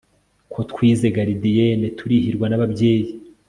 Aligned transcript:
ko 0.51 0.59
twize 0.69 1.05
garidiyene 1.15 1.87
turihirwa 1.97 2.45
n'ababyeyi 2.47 3.09